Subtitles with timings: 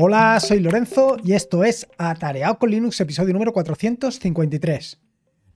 [0.00, 5.00] Hola, soy Lorenzo y esto es Atareado con Linux, episodio número 453.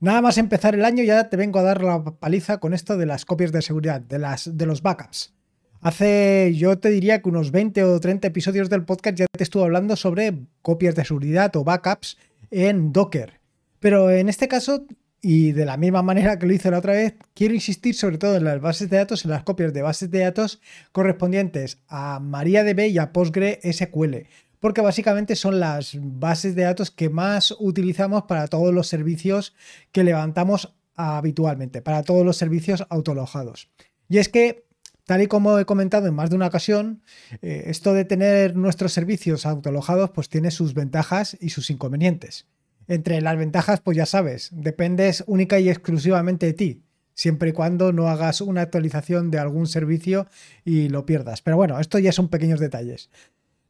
[0.01, 3.05] Nada más empezar el año ya te vengo a dar la paliza con esto de
[3.05, 5.33] las copias de seguridad, de, las, de los backups.
[5.79, 9.63] Hace, yo te diría que unos 20 o 30 episodios del podcast ya te estuve
[9.63, 12.17] hablando sobre copias de seguridad o backups
[12.51, 13.39] en Docker.
[13.79, 14.85] Pero en este caso
[15.25, 18.35] y de la misma manera que lo hice la otra vez, quiero insistir sobre todo
[18.35, 20.61] en las bases de datos, en las copias de bases de datos
[20.91, 24.27] correspondientes a MariaDB y a PostgreSQL,
[24.59, 29.55] porque básicamente son las bases de datos que más utilizamos para todos los servicios
[29.93, 33.69] que levantamos habitualmente, para todos los servicios autolojados.
[34.09, 34.65] Y es que,
[35.05, 37.01] tal y como he comentado en más de una ocasión,
[37.41, 42.45] eh, esto de tener nuestros servicios autolojados pues tiene sus ventajas y sus inconvenientes.
[42.87, 46.83] Entre las ventajas, pues ya sabes, dependes única y exclusivamente de ti,
[47.13, 50.27] siempre y cuando no hagas una actualización de algún servicio
[50.65, 51.41] y lo pierdas.
[51.41, 53.09] Pero bueno, esto ya son pequeños detalles.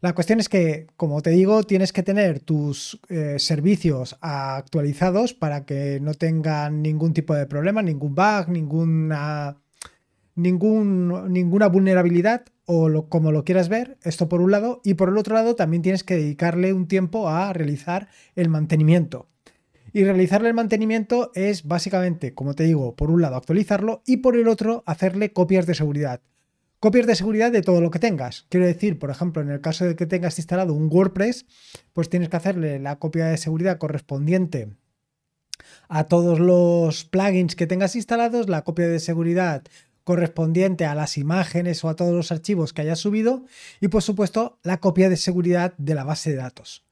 [0.02, 5.66] La cuestión es que, como te digo, tienes que tener tus eh, servicios actualizados para
[5.66, 9.56] que no tengan ningún tipo de problema, ningún bug, ninguna,
[10.36, 15.36] ninguna vulnerabilidad o como lo quieras ver, esto por un lado, y por el otro
[15.36, 19.28] lado también tienes que dedicarle un tiempo a realizar el mantenimiento.
[19.92, 24.36] Y realizarle el mantenimiento es básicamente, como te digo, por un lado actualizarlo y por
[24.36, 26.22] el otro hacerle copias de seguridad.
[26.80, 28.48] Copias de seguridad de todo lo que tengas.
[28.50, 31.46] Quiero decir, por ejemplo, en el caso de que tengas instalado un WordPress,
[31.94, 34.70] pues tienes que hacerle la copia de seguridad correspondiente
[35.88, 39.64] a todos los plugins que tengas instalados, la copia de seguridad
[40.04, 43.46] correspondiente a las imágenes o a todos los archivos que hayas subido
[43.80, 46.84] y por supuesto la copia de seguridad de la base de datos.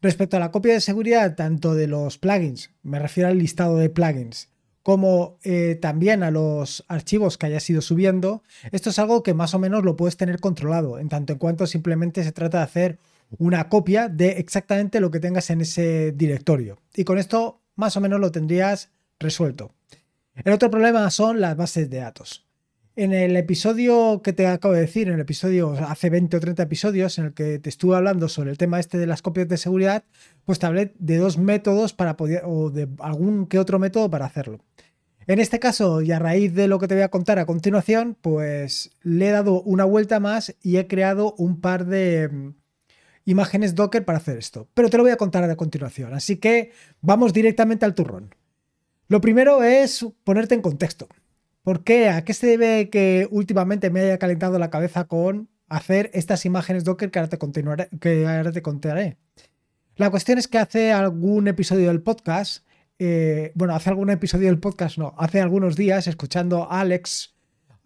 [0.00, 3.90] Respecto a la copia de seguridad tanto de los plugins, me refiero al listado de
[3.90, 4.48] plugins,
[4.82, 9.54] como eh, también a los archivos que hayas ido subiendo, esto es algo que más
[9.54, 12.98] o menos lo puedes tener controlado, en tanto en cuanto simplemente se trata de hacer
[13.38, 16.78] una copia de exactamente lo que tengas en ese directorio.
[16.94, 19.72] Y con esto más o menos lo tendrías resuelto.
[20.34, 22.47] El otro problema son las bases de datos.
[22.98, 26.64] En el episodio que te acabo de decir, en el episodio hace 20 o 30
[26.64, 29.56] episodios en el que te estuve hablando sobre el tema este de las copias de
[29.56, 30.02] seguridad,
[30.44, 34.26] pues te hablé de dos métodos para poder, o de algún que otro método para
[34.26, 34.58] hacerlo.
[35.28, 38.16] En este caso, y a raíz de lo que te voy a contar a continuación,
[38.20, 42.54] pues le he dado una vuelta más y he creado un par de mm,
[43.26, 44.66] imágenes Docker para hacer esto.
[44.74, 48.34] Pero te lo voy a contar a continuación, así que vamos directamente al turrón.
[49.06, 51.06] Lo primero es ponerte en contexto.
[51.62, 52.08] ¿Por qué?
[52.08, 56.84] ¿A qué se debe que últimamente me haya calentado la cabeza con hacer estas imágenes
[56.84, 59.18] Docker que ahora te, continuaré, que ahora te contaré?
[59.96, 62.64] La cuestión es que hace algún episodio del podcast,
[62.98, 67.34] eh, bueno, hace algún episodio del podcast, no, hace algunos días, escuchando a Alex,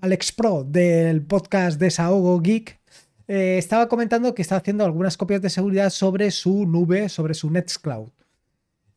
[0.00, 2.81] Alex Pro del podcast Desahogo Geek,
[3.28, 7.50] eh, estaba comentando que está haciendo algunas copias de seguridad sobre su nube, sobre su
[7.50, 8.10] Nextcloud.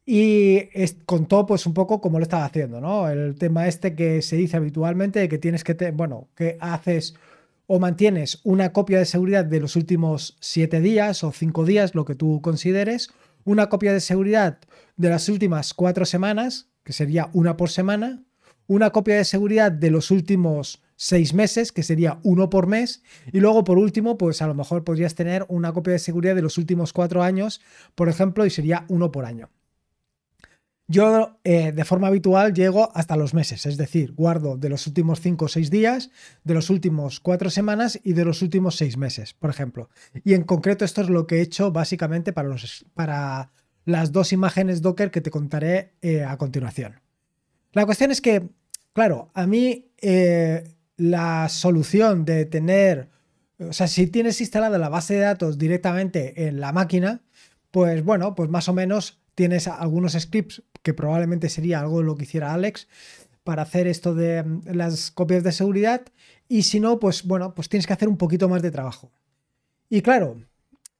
[0.06, 0.70] Y
[1.06, 3.10] contó pues un poco cómo lo estaba haciendo, ¿no?
[3.10, 7.16] El tema este que se dice habitualmente que tienes que, bueno, que haces
[7.68, 12.06] o mantienes una copia de seguridad de los últimos siete días o cinco días, lo
[12.06, 13.10] que tú consideres,
[13.44, 14.60] una copia de seguridad
[14.98, 18.24] de las últimas cuatro semanas, que sería una por semana,
[18.68, 23.02] una copia de seguridad de los últimos seis meses, que sería uno por mes,
[23.34, 26.44] y luego por último, pues a lo mejor podrías tener una copia de seguridad de
[26.44, 27.62] los últimos cuatro años,
[27.96, 29.50] por ejemplo, y sería uno por año.
[30.88, 35.20] Yo eh, de forma habitual llego hasta los meses, es decir, guardo de los últimos
[35.20, 36.12] 5 o 6 días,
[36.44, 39.90] de los últimos 4 semanas y de los últimos 6 meses, por ejemplo.
[40.24, 43.52] Y en concreto esto es lo que he hecho básicamente para, los, para
[43.84, 47.02] las dos imágenes Docker que te contaré eh, a continuación.
[47.72, 48.50] La cuestión es que,
[48.94, 53.10] claro, a mí eh, la solución de tener,
[53.58, 57.22] o sea, si tienes instalada la base de datos directamente en la máquina,
[57.72, 62.24] pues bueno, pues más o menos tienes algunos scripts que probablemente sería algo lo que
[62.24, 62.88] hiciera Alex
[63.44, 66.02] para hacer esto de mm, las copias de seguridad
[66.48, 69.12] y si no, pues bueno, pues tienes que hacer un poquito más de trabajo.
[69.90, 70.38] Y claro,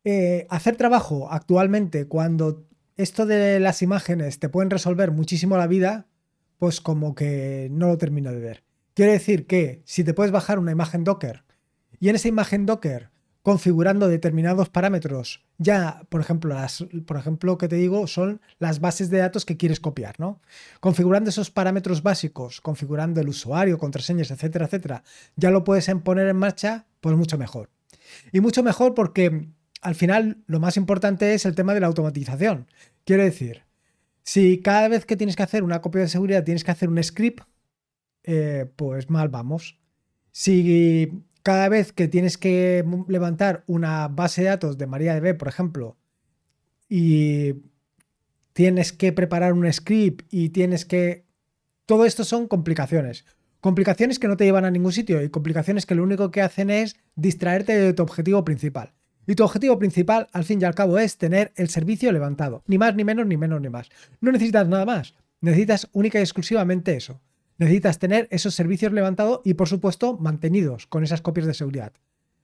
[0.04, 2.68] eh, hacer trabajo actualmente cuando
[2.98, 6.08] esto de las imágenes te pueden resolver muchísimo la vida,
[6.58, 8.64] pues como que no lo termino de ver.
[8.94, 11.44] Quiere decir que si te puedes bajar una imagen Docker
[12.00, 13.10] y en esa imagen Docker
[13.46, 15.46] configurando determinados parámetros.
[15.60, 19.56] Ya, por ejemplo, las, por ejemplo, que te digo, son las bases de datos que
[19.56, 20.42] quieres copiar, ¿no?
[20.80, 25.04] Configurando esos parámetros básicos, configurando el usuario, contraseñas, etcétera, etcétera,
[25.36, 27.70] ya lo puedes poner en marcha, pues mucho mejor.
[28.32, 29.50] Y mucho mejor porque
[29.80, 32.66] al final lo más importante es el tema de la automatización.
[33.04, 33.62] Quiero decir,
[34.24, 37.04] si cada vez que tienes que hacer una copia de seguridad tienes que hacer un
[37.04, 37.44] script,
[38.24, 39.78] eh, pues mal vamos.
[40.32, 41.12] Si
[41.46, 45.96] cada vez que tienes que levantar una base de datos de MariaDB, por ejemplo,
[46.90, 47.54] y
[48.54, 51.28] tienes que preparar un script y tienes que...
[51.86, 53.26] Todo esto son complicaciones.
[53.62, 56.72] Complicaciones que no te llevan a ningún sitio y complicaciones que lo único que hacen
[56.72, 58.96] es distraerte de tu objetivo principal.
[59.28, 62.64] Y tu objetivo principal, al fin y al cabo, es tener el servicio levantado.
[62.66, 63.90] Ni más, ni menos, ni menos, ni más.
[64.20, 65.14] No necesitas nada más.
[65.42, 67.22] Necesitas única y exclusivamente eso
[67.58, 71.94] necesitas tener esos servicios levantados y por supuesto mantenidos con esas copias de seguridad.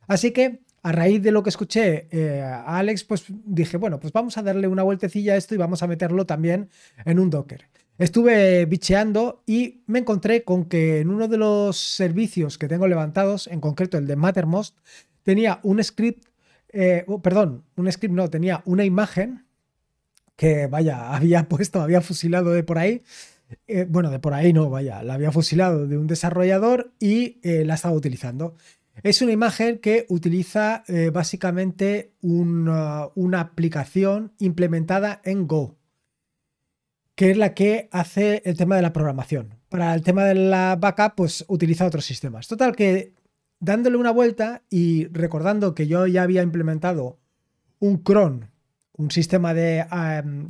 [0.08, 4.12] Así que a raíz de lo que escuché eh, a Alex, pues dije, bueno, pues
[4.13, 6.69] vamos a darle una vueltecilla a esto y vamos a meterlo también
[7.06, 7.68] en un Docker.
[7.98, 13.46] Estuve bicheando y me encontré con que en uno de los servicios que tengo levantados,
[13.46, 14.75] en concreto el de Mattermost,
[15.22, 16.25] tenía un script,
[16.69, 19.46] eh, oh, perdón, un script no, tenía una imagen
[20.36, 23.04] que vaya, había puesto, había fusilado de por ahí,
[23.68, 27.65] eh, bueno, de por ahí no, vaya, la había fusilado de un desarrollador y eh,
[27.65, 28.56] la estaba utilizando.
[29.03, 33.09] Es una imagen que utiliza eh, básicamente una,
[33.39, 35.77] aplicación implementada en Go,
[37.15, 39.56] que es la que hace el tema de la programación.
[39.69, 42.48] Para el tema de la backup, pues utiliza otros sistemas.
[42.48, 43.13] Total que
[43.59, 47.19] dándole una vuelta y recordando que yo ya había implementado
[47.80, 48.51] un cron,
[48.94, 49.86] un sistema de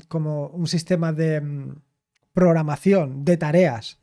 [0.08, 1.42] como un sistema de
[2.34, 4.00] programación de tareas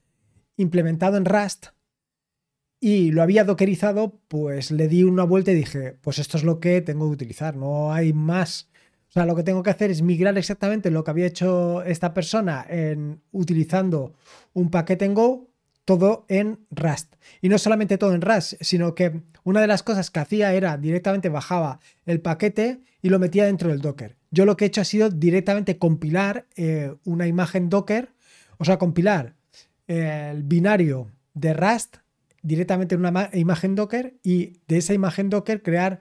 [0.57, 1.69] implementado en Rust
[2.81, 6.61] y lo había dockerizado, pues le di una vuelta y dije, pues esto es lo
[6.61, 8.69] que tengo que utilizar, no hay más.
[9.09, 12.15] O sea, lo que tengo que hacer es migrar exactamente lo que había hecho esta
[12.15, 14.15] persona en utilizando
[14.53, 15.49] un paquete en Go,
[15.85, 17.15] todo en Rust.
[17.41, 20.77] Y no solamente todo en Rust, sino que una de las cosas que hacía era
[20.77, 24.17] directamente bajaba el paquete y lo metía dentro del Docker.
[24.31, 28.11] Yo lo que he hecho ha sido directamente compilar eh, una imagen Docker
[28.59, 29.35] o sea, compilar
[29.87, 31.97] el binario de Rust
[32.43, 36.01] directamente en una imagen Docker y de esa imagen Docker crear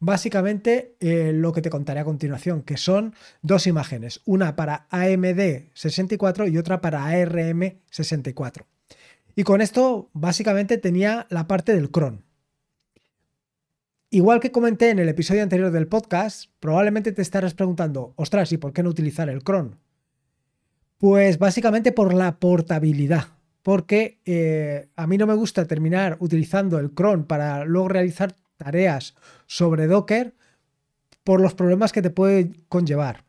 [0.00, 6.52] básicamente eh, lo que te contaré a continuación, que son dos imágenes, una para AMD64
[6.52, 8.64] y otra para ARM64.
[9.36, 12.24] Y con esto básicamente tenía la parte del cron.
[14.10, 18.58] Igual que comenté en el episodio anterior del podcast, probablemente te estarás preguntando, ostras, ¿y
[18.58, 19.80] por qué no utilizar el cron?
[21.04, 23.26] Pues básicamente por la portabilidad,
[23.62, 29.14] porque eh, a mí no me gusta terminar utilizando el cron para luego realizar tareas
[29.46, 30.34] sobre Docker
[31.22, 33.26] por los problemas que te puede conllevar.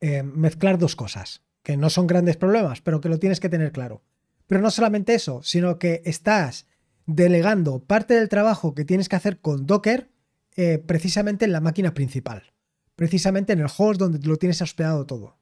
[0.00, 3.70] Eh, mezclar dos cosas, que no son grandes problemas, pero que lo tienes que tener
[3.70, 4.02] claro.
[4.48, 6.66] Pero no solamente eso, sino que estás
[7.06, 10.10] delegando parte del trabajo que tienes que hacer con Docker
[10.56, 12.52] eh, precisamente en la máquina principal,
[12.96, 15.36] precisamente en el host donde lo tienes hospedado todo.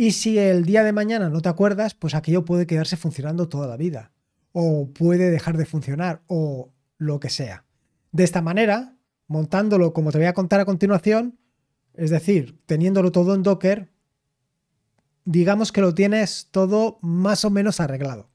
[0.00, 3.66] Y si el día de mañana no te acuerdas, pues aquello puede quedarse funcionando toda
[3.66, 4.12] la vida.
[4.52, 7.64] O puede dejar de funcionar, o lo que sea.
[8.12, 8.96] De esta manera,
[9.26, 11.40] montándolo como te voy a contar a continuación,
[11.94, 13.90] es decir, teniéndolo todo en Docker,
[15.24, 18.30] digamos que lo tienes todo más o menos arreglado.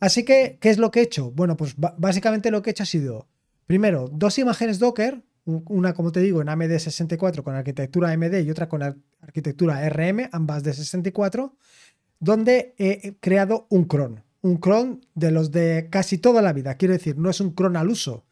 [0.00, 1.32] Así que, ¿qué es lo que he hecho?
[1.32, 3.28] Bueno, pues básicamente lo que he hecho ha sido,
[3.66, 8.50] primero, dos imágenes Docker, una, como te digo, en AMD 64 con arquitectura AMD y
[8.50, 8.82] otra con
[9.20, 11.56] arquitectura RM, ambas de 64,
[12.20, 14.22] donde he creado un cron.
[14.40, 16.76] Un cron de los de casi toda la vida.
[16.76, 18.24] Quiero decir, no es un cron al uso.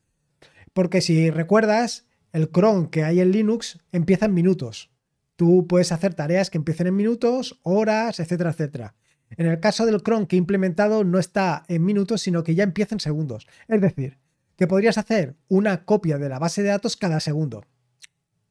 [0.73, 4.91] Porque si recuerdas, el cron que hay en Linux empieza en minutos.
[5.37, 8.95] Tú puedes hacer tareas que empiecen en minutos, horas, etcétera, etcétera.
[9.37, 12.65] En el caso del cron que he implementado no está en minutos, sino que ya
[12.65, 13.47] empieza en segundos.
[13.69, 14.19] Es decir,
[14.61, 17.65] que podrías hacer una copia de la base de datos cada segundo,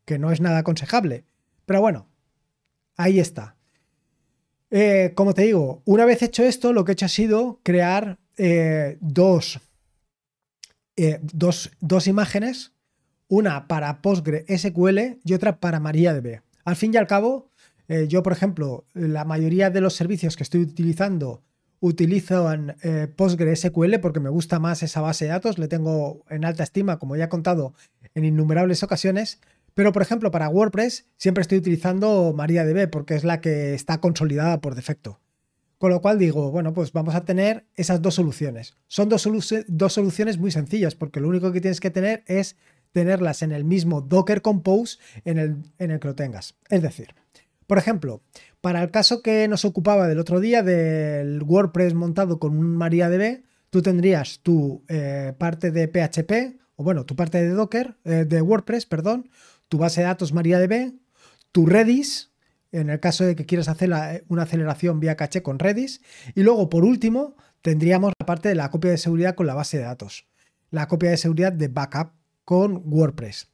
[0.06, 1.24] que no es nada aconsejable.
[1.68, 2.10] Pero bueno,
[2.98, 3.58] ahí está.
[4.72, 8.18] Eh, como te digo, una vez hecho esto, lo que he hecho ha sido crear
[8.38, 9.60] eh, dos,
[10.96, 12.74] eh, dos, dos, imágenes,
[13.28, 16.42] una para PostgreSQL y otra para MariaDB.
[16.66, 17.52] Al fin y al cabo,
[18.08, 21.44] yo, por ejemplo, la mayoría de los servicios que estoy utilizando
[21.80, 26.46] utilizo en eh, PostgreSQL porque me gusta más esa base de datos, le tengo en
[26.46, 27.74] alta estima, como ya he contado
[28.16, 29.40] en innumerables ocasiones.
[29.74, 34.60] Pero, por ejemplo, para WordPress siempre estoy utilizando MariaDB porque es la que está consolidada
[34.62, 35.22] por defecto.
[35.78, 38.76] Con lo cual digo, bueno, pues vamos a tener esas dos soluciones.
[38.88, 39.26] Son dos,
[39.68, 42.58] dos soluciones muy sencillas porque lo único que tienes que tener es
[42.92, 46.56] tenerlas en el mismo Docker Compose en el, en el que lo tengas.
[46.70, 47.16] Es decir,
[47.70, 48.24] por ejemplo,
[48.62, 53.44] para el caso que nos ocupaba del otro día del WordPress montado con un MariaDB,
[53.70, 58.42] tú tendrías tu eh, parte de PHP, o bueno, tu parte de Docker, eh, de
[58.42, 59.30] WordPress, perdón,
[59.68, 60.96] tu base de datos MariaDB,
[61.52, 62.32] tu Redis,
[62.72, 63.92] en el caso de que quieras hacer
[64.30, 66.02] una aceleración vía caché con Redis,
[66.34, 69.78] y luego por último tendríamos la parte de la copia de seguridad con la base
[69.78, 70.26] de datos.
[70.72, 72.14] la copia de seguridad de backup
[72.46, 73.49] con WordPress.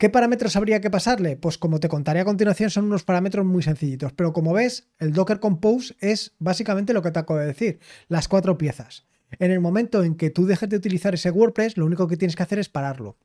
[0.00, 1.36] ¿Qué parámetros habría que pasarle?
[1.36, 5.12] Pues como te contaré a continuación son unos parámetros muy sencillitos, pero como ves, el
[5.12, 9.06] Docker Compose es básicamente lo que te acabo de decir, las cuatro piezas.
[9.38, 12.34] En el momento en que tú dejes de utilizar ese WordPress, lo único que tienes
[12.34, 13.18] que hacer es pararlo.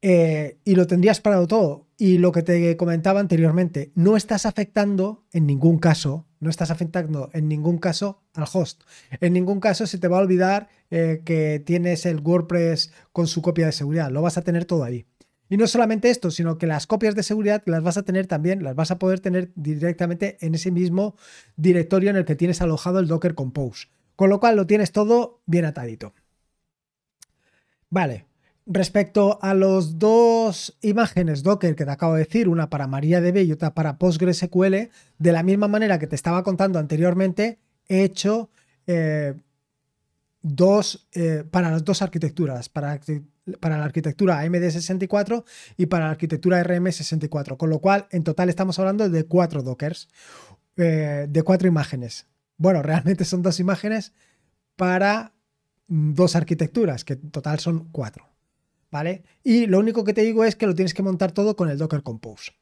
[0.00, 1.88] Eh, y lo tendrías parado todo.
[1.98, 7.30] Y lo que te comentaba anteriormente, no estás afectando en ningún caso, no estás afectando
[7.32, 8.82] en ningún caso al host.
[9.20, 13.42] En ningún caso se te va a olvidar eh, que tienes el WordPress con su
[13.42, 15.06] copia de seguridad, lo vas a tener todo ahí.
[15.48, 18.62] Y no solamente esto, sino que las copias de seguridad las vas a tener también,
[18.62, 21.16] las vas a poder tener directamente en ese mismo
[21.56, 23.88] directorio en el que tienes alojado el Docker Compose.
[24.14, 26.14] Con lo cual lo tienes todo bien atadito.
[27.88, 28.26] Vale,
[28.66, 33.52] respecto a los dos imágenes Docker que te acabo de decir, una para MariaDB y
[33.52, 38.50] otra para PostgreSQL, de la misma manera que te estaba contando anteriormente, he hecho
[38.86, 39.34] eh,
[40.42, 43.00] dos, eh, para las dos arquitecturas, para,
[43.44, 45.44] la arquitectura AMD64
[45.76, 50.08] y para la arquitectura RM64, con lo cual en total estamos hablando de cuatro dockers,
[50.76, 52.26] eh, de cuatro imágenes.
[52.56, 54.12] Bueno, realmente son dos imágenes
[54.76, 55.32] para
[55.88, 58.29] dos arquitecturas, que en total son cuatro.
[58.90, 59.22] ¿Vale?
[59.44, 61.78] Y lo único que te digo es que lo tienes que montar todo con el
[61.78, 62.52] Docker Compose.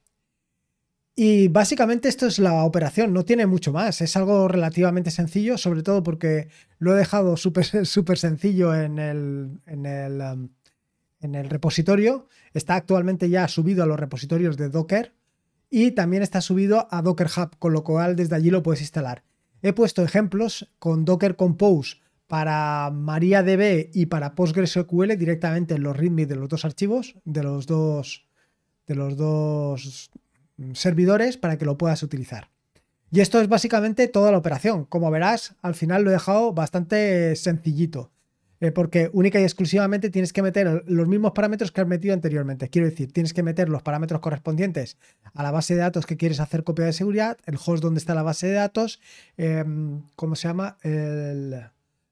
[1.20, 5.82] Y básicamente esto es la operación, no tiene mucho más, es algo relativamente sencillo, sobre
[5.82, 10.48] todo porque lo he dejado súper sencillo en el, en, el, um,
[11.20, 15.12] en el repositorio, está actualmente ya subido a los repositorios de Docker
[15.70, 19.24] y también está subido a Docker Hub, con lo cual desde allí lo puedes instalar.
[19.60, 21.96] He puesto ejemplos con Docker Compose
[22.28, 27.66] para MariaDB y para PostgreSQL directamente en los readme de los dos archivos, de los
[27.66, 28.26] dos,
[28.86, 30.10] de los dos
[30.74, 32.50] servidores para que lo puedas utilizar.
[33.10, 34.84] Y esto es básicamente toda la operación.
[34.84, 38.10] Como verás, al final lo he dejado bastante sencillito.
[38.60, 42.68] Eh, porque única y exclusivamente tienes que meter los mismos parámetros que has metido anteriormente.
[42.68, 44.98] Quiero decir, tienes que meter los parámetros correspondientes
[45.32, 48.14] a la base de datos que quieres hacer copia de seguridad, el host donde está
[48.14, 49.00] la base de datos,
[49.36, 50.76] em, ¿cómo se llama?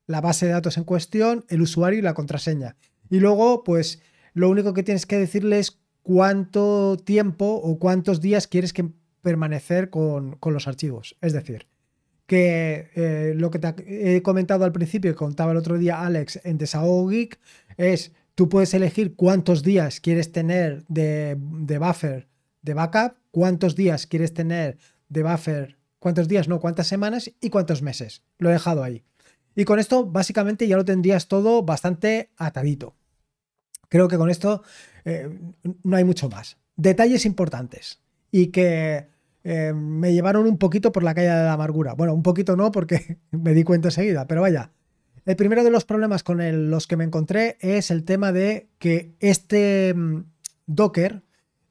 [0.06, 2.76] La base de datos en cuestión, el usuario y la contraseña.
[3.10, 4.00] Y luego, pues,
[4.34, 8.90] lo único que tienes que decirle es cuánto tiempo o cuántos días quieres que
[9.22, 11.16] permanecer con, los archivos.
[11.20, 11.66] Es decir,
[12.26, 16.40] que eh, lo que te he comentado al principio, que contaba el otro día Alex
[16.44, 17.40] en Desahogo Geek,
[17.76, 22.28] es tú puedes elegir cuántos días quieres tener de, de, buffer
[22.62, 27.82] de backup, cuántos días quieres tener de buffer, cuántos días, no, cuántas semanas y cuántos
[27.82, 28.22] meses.
[28.38, 29.02] Lo he dejado ahí.
[29.56, 32.94] Y con esto básicamente ya lo tendrías todo bastante atadito.
[33.88, 34.62] Creo que con esto
[35.04, 35.28] eh,
[35.82, 36.58] no hay mucho más.
[36.76, 39.08] Detalles importantes y que
[39.44, 41.94] eh, me llevaron un poquito por la calle de la amargura.
[41.94, 44.72] Bueno, un poquito no porque me di cuenta enseguida, pero vaya.
[45.24, 49.16] El primero de los problemas con los que me encontré es el tema de que
[49.20, 50.24] este mm,
[50.66, 51.22] Docker,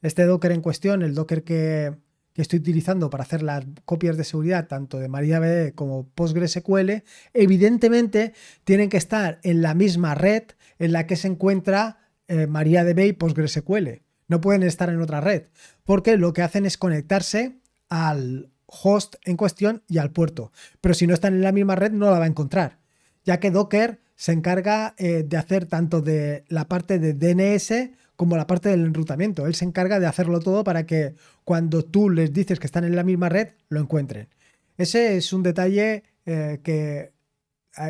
[0.01, 1.95] este Docker en cuestión, el Docker que,
[2.35, 8.33] que estoy utilizando para hacer las copias de seguridad tanto de MariaDB como PostgreSQL, evidentemente
[8.65, 10.43] tienen que estar en la misma red
[10.77, 14.01] en la que se encuentra eh, MariaDB y PostgreSQL.
[14.27, 15.43] No pueden estar en otra red,
[15.85, 20.51] porque lo que hacen es conectarse al host en cuestión y al puerto.
[20.81, 22.79] Pero si no están en la misma red, no la va a encontrar,
[23.23, 28.37] ya que Docker se encarga eh, de hacer tanto de la parte de DNS como
[28.37, 29.45] la parte del enrutamiento.
[29.47, 32.95] Él se encarga de hacerlo todo para que cuando tú les dices que están en
[32.95, 34.29] la misma red, lo encuentren.
[34.77, 37.13] Ese es un detalle eh, que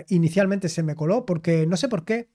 [0.10, 2.28] inicialmente se me coló porque no sé por qué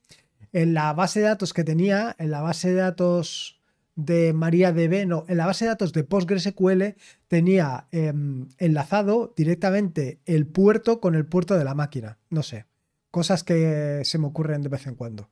[0.52, 3.61] en la base de datos que tenía, en la base de datos
[3.94, 6.94] de MariaDB, no, en la base de datos de PostgreSQL
[7.28, 12.18] tenía em, enlazado directamente el puerto con el puerto de la máquina.
[12.30, 12.66] No sé,
[13.11, 15.28] cosas que se me ocurren de vez en cuando.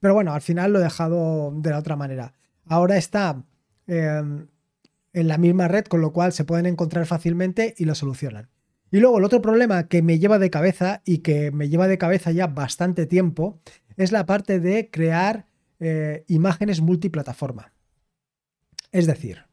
[0.00, 2.34] Pero bueno, al final lo he dejado de la otra manera.
[2.66, 3.42] Ahora está
[3.86, 4.46] em,
[5.12, 8.48] en la misma red, con lo cual se pueden encontrar fácilmente y lo solucionan.
[8.90, 11.98] Y luego el otro problema que me lleva de cabeza y que me lleva de
[11.98, 13.60] cabeza ya bastante tiempo
[13.96, 15.46] es la parte de crear
[15.80, 17.72] eh, imágenes multiplataforma.
[18.90, 19.44] Es decir,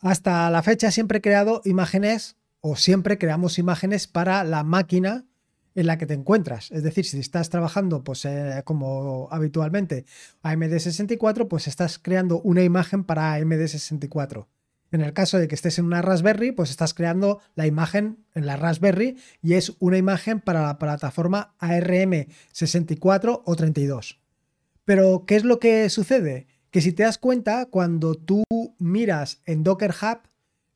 [0.00, 5.26] hasta la fecha siempre he creado imágenes o siempre creamos imágenes para la máquina
[5.74, 6.70] en la que te encuentras.
[6.70, 10.04] Es decir, si estás trabajando pues, eh, como habitualmente
[10.42, 14.46] AMD64, pues estás creando una imagen para AMD64.
[14.92, 18.44] En el caso de que estés en una Raspberry, pues estás creando la imagen en
[18.44, 24.20] la Raspberry y es una imagen para la plataforma ARM64 o 32.
[24.84, 26.46] Pero, ¿qué es lo que sucede?
[26.70, 28.44] Que si te das cuenta, cuando tú
[28.78, 30.28] miras en Docker Hub,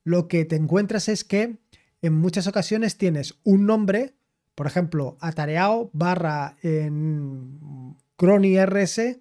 [0.03, 1.59] lo que te encuentras es que
[2.01, 4.16] en muchas ocasiones tienes un nombre,
[4.57, 9.21] por ejemplo, atareado barra en Crony RS,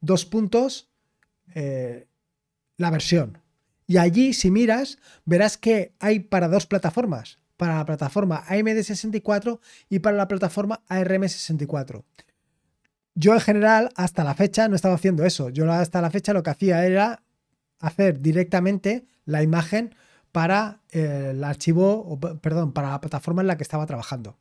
[0.00, 0.90] dos puntos,
[1.54, 2.06] eh,
[2.76, 3.38] la versión.
[3.86, 10.00] Y allí, si miras, verás que hay para dos plataformas, para la plataforma AMD64 y
[10.00, 12.04] para la plataforma ARM64.
[13.14, 15.48] Yo en general, hasta la fecha, no estaba haciendo eso.
[15.48, 17.22] Yo hasta la fecha lo que hacía era
[17.78, 19.94] hacer directamente la imagen
[20.32, 24.36] para eh, el archivo, perdón, para la plataforma en la que estaba trabajando.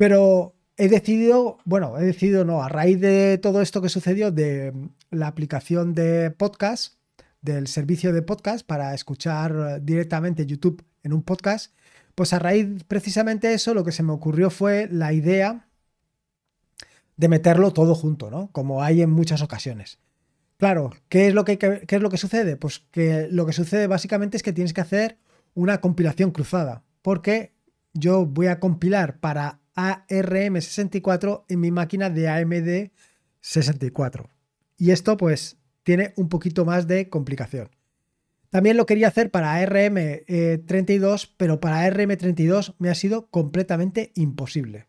[0.00, 4.72] Pero he decidido, bueno, he decidido no, a raíz de todo esto que sucedió de
[5.10, 6.94] la aplicación de podcast,
[7.42, 11.74] del servicio de podcast para escuchar directamente YouTube en un podcast,
[12.14, 15.68] pues a raíz precisamente de eso lo que se me ocurrió fue la idea
[17.18, 18.50] de meterlo todo junto, ¿no?
[18.52, 19.98] Como hay en muchas ocasiones.
[20.56, 22.56] Claro, ¿qué es lo que, qué es lo que sucede?
[22.56, 25.18] Pues que lo que sucede básicamente es que tienes que hacer
[25.52, 27.52] una compilación cruzada, porque
[27.92, 32.90] yo voy a compilar para ARM64 en mi máquina de AMD
[33.40, 34.30] 64.
[34.76, 37.68] Y esto pues tiene un poquito más de complicación.
[38.50, 44.86] También lo quería hacer para ARM32, eh, pero para ARM32 me ha sido completamente imposible.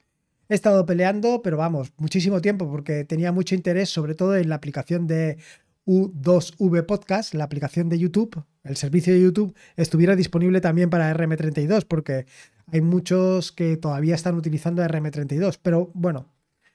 [0.50, 4.56] He estado peleando, pero vamos, muchísimo tiempo porque tenía mucho interés, sobre todo en la
[4.56, 5.38] aplicación de
[5.86, 11.86] U2V Podcast, la aplicación de YouTube, el servicio de YouTube, estuviera disponible también para RM32,
[11.88, 12.26] porque
[12.72, 15.60] hay muchos que todavía están utilizando RM32.
[15.62, 16.27] Pero bueno,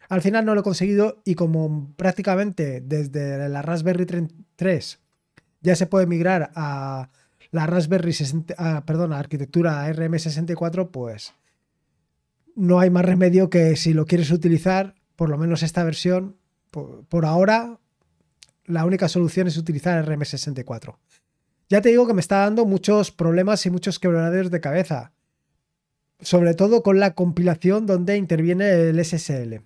[0.08, 4.06] al final no lo he conseguido y como prácticamente desde la Raspberry
[4.56, 4.98] 3
[5.60, 7.10] ya se puede migrar a
[7.50, 11.34] la Raspberry 60, perdón, a arquitectura RM64, pues
[12.54, 16.36] no hay más remedio que si lo quieres utilizar, por lo menos esta versión,
[16.70, 17.78] por, ahora,
[18.64, 20.96] la única solución es utilizar RM64.
[21.68, 25.12] Ya te digo que me está dando muchos problemas y muchos quebraderos de cabeza,
[26.20, 29.62] sobre todo con la compilación donde interviene el SSL.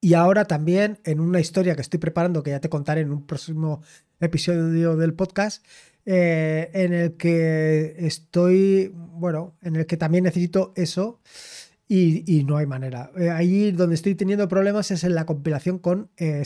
[0.00, 3.26] Y ahora también en una historia que estoy preparando, que ya te contaré en un
[3.26, 3.82] próximo
[4.20, 5.64] episodio del podcast,
[6.06, 11.20] eh, en el que estoy, bueno, en el que también necesito eso
[11.88, 13.12] y, no hay manera.
[13.16, 16.44] Eh, ahí donde estoy teniendo problemas es en la compilación con eh.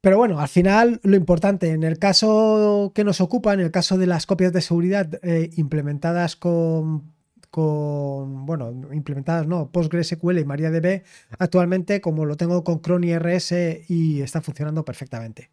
[0.00, 3.98] Pero bueno, al final lo importante, en el caso que nos ocupa, en el caso
[3.98, 5.20] de las copias de seguridad
[5.56, 7.12] implementadas con,
[7.50, 11.02] con, bueno, implementadas no, PostgreSQL y MariaDB,
[11.38, 13.52] actualmente como lo tengo con Crony RS
[13.88, 15.50] y está funcionando perfectamente.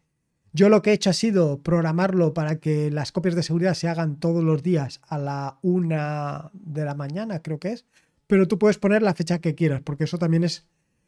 [0.52, 3.88] Yo lo que he hecho ha sido programarlo para que las copias de seguridad se
[3.88, 7.84] hagan todos los días a la una de la mañana, creo que es.
[8.26, 10.66] Pero tú puedes poner la fecha que quieras, porque eso también es,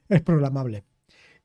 [0.09, 0.85] es programable.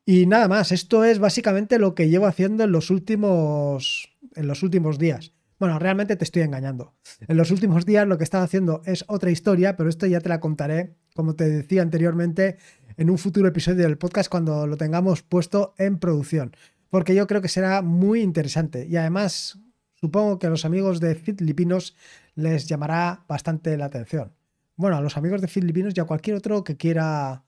[0.05, 4.61] Y nada más, esto es básicamente lo que llevo haciendo en los últimos, en los
[4.61, 5.33] últimos días.
[5.57, 6.93] Bueno, realmente te estoy engañando.
[7.27, 10.19] En los últimos días lo que he estado haciendo es otra historia, pero esto ya
[10.19, 12.57] te la contaré, como te decía anteriormente,
[12.97, 16.51] en un futuro episodio del podcast cuando lo tengamos puesto en producción
[16.95, 19.59] porque yo creo que será muy interesante y además
[19.95, 21.95] supongo que a los amigos de Filipinos
[22.35, 24.33] les llamará bastante la atención.
[24.75, 27.44] Bueno, a los amigos de Filipinos y a cualquier otro que quiera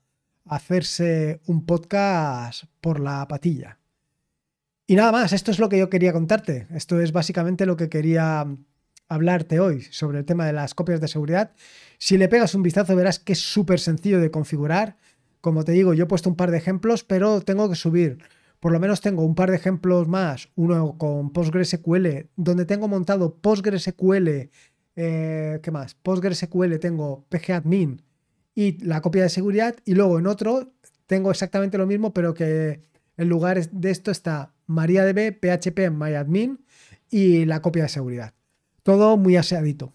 [0.48, 3.78] hacerse un podcast por la patilla.
[4.86, 6.66] Y nada más, esto es lo que yo quería contarte.
[6.70, 8.46] Esto es básicamente lo que quería
[9.08, 11.52] hablarte hoy sobre el tema de las copias de seguridad.
[11.98, 14.96] Si le pegas un vistazo verás que es súper sencillo de configurar.
[15.40, 18.18] Como te digo, yo he puesto un par de ejemplos, pero tengo que subir
[18.60, 23.36] por lo menos tengo un par de ejemplos más, uno con PostgreSQL, donde tengo montado
[23.36, 24.50] PostgreSQL,
[24.96, 25.94] eh, ¿qué más?
[25.94, 28.02] PostgreSQL tengo pgadmin
[28.58, 30.72] y la copia de seguridad, y luego en otro
[31.06, 32.82] tengo exactamente lo mismo, pero que
[33.16, 36.64] en lugar de esto está MariaDB, PHP, MyAdmin
[37.08, 38.34] y la copia de seguridad.
[38.82, 39.94] Todo muy aseadito.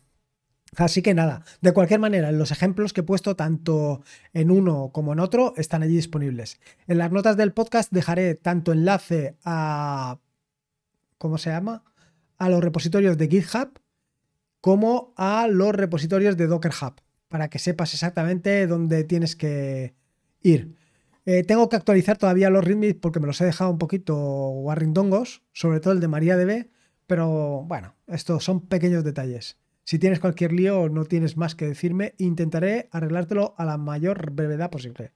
[0.78, 5.12] Así que nada, de cualquier manera, los ejemplos que he puesto tanto en uno como
[5.12, 6.62] en otro están allí disponibles.
[6.88, 10.22] En las notas del podcast dejaré tanto enlace a...
[11.18, 11.84] ¿Cómo se llama?
[12.38, 13.78] A los repositorios de GitHub
[14.62, 17.03] como a los repositorios de Docker Hub,
[17.34, 19.96] para que sepas exactamente dónde tienes que
[20.44, 20.76] ir.
[21.26, 25.42] Eh, tengo que actualizar todavía los readmes porque me los he dejado un poquito guarrindongos,
[25.52, 26.70] sobre todo el de MariaDB,
[27.08, 29.58] pero bueno, estos son pequeños detalles.
[29.84, 32.14] Si tienes cualquier lío, no tienes más que decirme.
[32.20, 35.12] Intentaré arreglártelo a la mayor brevedad posible.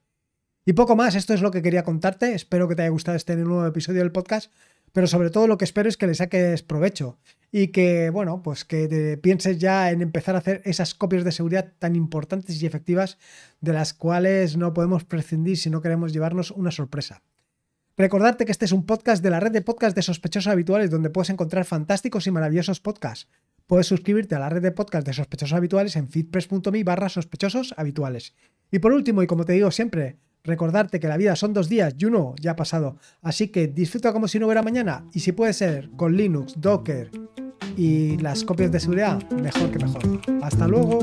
[0.66, 2.34] Y poco más, esto es lo que quería contarte.
[2.34, 4.52] Espero que te haya gustado este nuevo episodio del podcast.
[4.92, 7.20] Pero sobre todo lo que espero es que le saques provecho
[7.50, 11.72] y que, bueno, pues que pienses ya en empezar a hacer esas copias de seguridad
[11.78, 13.18] tan importantes y efectivas
[13.60, 17.22] de las cuales no podemos prescindir si no queremos llevarnos una sorpresa.
[17.96, 21.10] Recordarte que este es un podcast de la red de podcasts de sospechosos habituales donde
[21.10, 23.28] puedes encontrar fantásticos y maravillosos podcasts
[23.68, 28.34] puedes suscribirte a la red de podcast de sospechosos habituales en feedpress.me barra sospechosos habituales.
[28.72, 30.16] Y por último, y como te digo siempre,
[30.48, 32.96] Recordarte que la vida son dos días y uno ya ha pasado.
[33.20, 37.10] Así que disfruta como si no hubiera mañana y si puede ser con Linux, Docker
[37.76, 40.02] y las copias de seguridad, mejor que mejor.
[40.42, 41.00] Hasta luego.